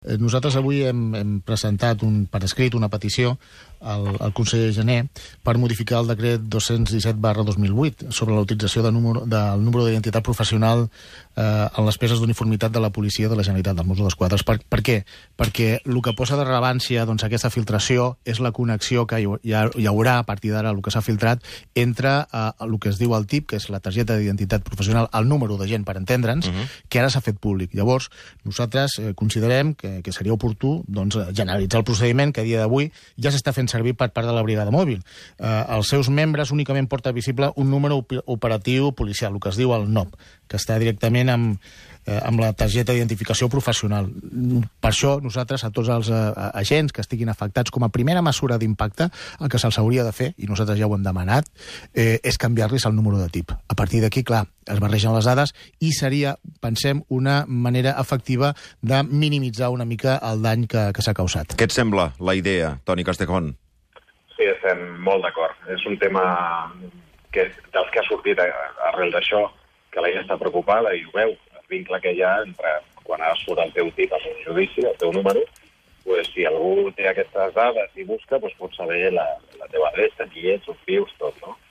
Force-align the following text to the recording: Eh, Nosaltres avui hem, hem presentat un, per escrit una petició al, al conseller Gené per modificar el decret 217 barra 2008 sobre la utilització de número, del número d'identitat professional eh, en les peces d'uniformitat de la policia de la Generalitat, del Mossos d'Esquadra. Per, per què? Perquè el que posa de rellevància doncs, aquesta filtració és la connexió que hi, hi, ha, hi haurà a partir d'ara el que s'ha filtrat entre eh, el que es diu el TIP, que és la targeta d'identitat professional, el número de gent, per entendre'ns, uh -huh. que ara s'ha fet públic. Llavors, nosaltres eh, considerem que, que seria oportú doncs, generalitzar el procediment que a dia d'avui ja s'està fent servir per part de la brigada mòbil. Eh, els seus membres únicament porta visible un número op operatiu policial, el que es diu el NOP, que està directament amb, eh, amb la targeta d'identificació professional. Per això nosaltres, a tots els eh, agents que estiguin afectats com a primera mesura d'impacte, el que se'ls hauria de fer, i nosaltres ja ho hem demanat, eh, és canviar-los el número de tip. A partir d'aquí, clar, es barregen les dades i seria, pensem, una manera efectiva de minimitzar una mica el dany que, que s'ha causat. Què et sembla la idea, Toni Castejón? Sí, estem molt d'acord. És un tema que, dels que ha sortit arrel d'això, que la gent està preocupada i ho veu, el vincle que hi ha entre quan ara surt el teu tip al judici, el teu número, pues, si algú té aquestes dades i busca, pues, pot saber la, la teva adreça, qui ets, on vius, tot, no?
Eh, 0.00 0.16
Nosaltres 0.16 0.54
avui 0.56 0.78
hem, 0.88 1.00
hem 1.12 1.32
presentat 1.44 2.00
un, 2.06 2.22
per 2.32 2.40
escrit 2.46 2.72
una 2.78 2.88
petició 2.88 3.34
al, 3.80 4.16
al 4.20 4.32
conseller 4.32 4.72
Gené 4.74 5.08
per 5.42 5.56
modificar 5.58 6.00
el 6.00 6.10
decret 6.10 6.44
217 6.52 7.18
barra 7.20 7.44
2008 7.44 8.12
sobre 8.12 8.34
la 8.34 8.44
utilització 8.44 8.82
de 8.82 8.92
número, 8.92 9.24
del 9.26 9.64
número 9.64 9.86
d'identitat 9.86 10.24
professional 10.24 10.88
eh, 11.36 11.66
en 11.76 11.86
les 11.86 11.98
peces 11.98 12.20
d'uniformitat 12.20 12.72
de 12.72 12.80
la 12.80 12.90
policia 12.90 13.28
de 13.28 13.36
la 13.36 13.42
Generalitat, 13.42 13.76
del 13.76 13.86
Mossos 13.88 14.10
d'Esquadra. 14.10 14.38
Per, 14.44 14.58
per 14.60 14.80
què? 14.84 14.98
Perquè 15.40 15.70
el 15.84 16.00
que 16.04 16.14
posa 16.16 16.38
de 16.38 16.44
rellevància 16.44 17.06
doncs, 17.08 17.24
aquesta 17.24 17.50
filtració 17.50 18.14
és 18.24 18.40
la 18.44 18.52
connexió 18.56 19.06
que 19.08 19.20
hi, 19.20 19.28
hi, 19.42 19.54
ha, 19.56 19.66
hi 19.74 19.88
haurà 19.88 20.18
a 20.20 20.26
partir 20.28 20.52
d'ara 20.54 20.72
el 20.74 20.82
que 20.84 20.92
s'ha 20.92 21.04
filtrat 21.04 21.44
entre 21.74 22.14
eh, 22.26 22.44
el 22.60 22.76
que 22.80 22.92
es 22.92 23.00
diu 23.00 23.16
el 23.16 23.26
TIP, 23.30 23.48
que 23.50 23.60
és 23.60 23.70
la 23.72 23.80
targeta 23.80 24.18
d'identitat 24.18 24.64
professional, 24.66 25.08
el 25.16 25.28
número 25.28 25.56
de 25.60 25.68
gent, 25.70 25.86
per 25.88 25.96
entendre'ns, 25.96 26.48
uh 26.48 26.52
-huh. 26.52 26.68
que 26.88 27.00
ara 27.00 27.10
s'ha 27.10 27.20
fet 27.20 27.38
públic. 27.38 27.74
Llavors, 27.74 28.10
nosaltres 28.44 28.98
eh, 28.98 29.14
considerem 29.14 29.74
que, 29.74 30.02
que 30.02 30.12
seria 30.12 30.32
oportú 30.32 30.84
doncs, 30.86 31.16
generalitzar 31.32 31.78
el 31.80 31.84
procediment 31.84 32.32
que 32.32 32.40
a 32.40 32.44
dia 32.44 32.60
d'avui 32.60 32.92
ja 33.16 33.30
s'està 33.30 33.52
fent 33.52 33.69
servir 33.70 33.94
per 33.98 34.10
part 34.14 34.28
de 34.28 34.34
la 34.34 34.42
brigada 34.46 34.74
mòbil. 34.74 35.00
Eh, 35.38 35.64
els 35.76 35.92
seus 35.92 36.10
membres 36.10 36.52
únicament 36.54 36.88
porta 36.90 37.14
visible 37.16 37.52
un 37.56 37.70
número 37.70 38.00
op 38.02 38.16
operatiu 38.26 38.92
policial, 38.92 39.34
el 39.34 39.40
que 39.40 39.52
es 39.52 39.60
diu 39.60 39.74
el 39.76 39.88
NOP, 39.92 40.18
que 40.50 40.58
està 40.58 40.78
directament 40.82 41.30
amb, 41.30 41.70
eh, 42.06 42.18
amb 42.24 42.40
la 42.42 42.52
targeta 42.52 42.92
d'identificació 42.92 43.48
professional. 43.48 44.08
Per 44.80 44.90
això 44.90 45.16
nosaltres, 45.22 45.64
a 45.64 45.70
tots 45.70 45.90
els 45.92 46.10
eh, 46.10 46.20
agents 46.62 46.92
que 46.92 47.04
estiguin 47.04 47.30
afectats 47.30 47.70
com 47.70 47.84
a 47.86 47.92
primera 47.94 48.22
mesura 48.22 48.58
d'impacte, 48.58 49.10
el 49.40 49.48
que 49.48 49.60
se'ls 49.62 49.78
hauria 49.78 50.04
de 50.06 50.12
fer, 50.16 50.32
i 50.38 50.50
nosaltres 50.50 50.78
ja 50.80 50.88
ho 50.88 50.96
hem 50.96 51.06
demanat, 51.06 51.48
eh, 51.94 52.18
és 52.22 52.38
canviar-los 52.38 52.86
el 52.86 52.96
número 52.96 53.18
de 53.18 53.28
tip. 53.28 53.52
A 53.52 53.78
partir 53.78 54.02
d'aquí, 54.02 54.24
clar, 54.24 54.46
es 54.66 54.80
barregen 54.82 55.14
les 55.14 55.26
dades 55.26 55.54
i 55.80 55.92
seria, 55.96 56.36
pensem, 56.60 57.04
una 57.08 57.44
manera 57.46 57.96
efectiva 58.00 58.54
de 58.82 59.02
minimitzar 59.02 59.70
una 59.70 59.84
mica 59.84 60.18
el 60.30 60.42
dany 60.42 60.66
que, 60.70 60.90
que 60.94 61.02
s'ha 61.02 61.14
causat. 61.16 61.56
Què 61.56 61.68
et 61.68 61.74
sembla 61.74 62.12
la 62.18 62.36
idea, 62.38 62.78
Toni 62.84 63.06
Castejón? 63.06 63.54
Sí, 64.40 64.46
estem 64.48 64.78
molt 65.04 65.20
d'acord. 65.20 65.56
És 65.68 65.82
un 65.84 65.98
tema 66.00 66.22
que, 67.34 67.42
dels 67.74 67.90
que 67.92 68.00
ha 68.00 68.04
sortit 68.06 68.38
arrel 68.40 69.10
d'això, 69.12 69.42
que 69.92 70.00
la 70.00 70.08
gent 70.14 70.22
està 70.24 70.38
preocupada 70.40 70.94
i 70.96 71.02
ho 71.04 71.12
veu, 71.12 71.34
el 71.58 71.66
vincle 71.68 71.98
que 72.00 72.14
hi 72.16 72.22
ha 72.24 72.38
entre 72.46 72.70
quan 73.04 73.20
ara 73.20 73.36
surt 73.36 73.60
el 73.60 73.74
teu 73.74 73.90
tip 73.98 74.14
al 74.16 74.24
judici, 74.46 74.86
el 74.88 74.96
teu 75.02 75.12
número, 75.12 75.42
pues, 76.06 76.30
si 76.32 76.48
algú 76.48 76.88
té 76.96 77.10
aquestes 77.10 77.52
dades 77.58 78.00
i 78.00 78.06
busca, 78.08 78.40
pues, 78.40 78.56
pot 78.56 78.72
saber 78.78 79.10
la, 79.12 79.26
la 79.60 79.68
teva 79.74 79.90
adreça, 79.90 80.24
qui 80.32 80.48
ets, 80.54 80.72
on 80.72 80.80
vius, 80.88 81.12
tot, 81.20 81.36
no? 81.44 81.58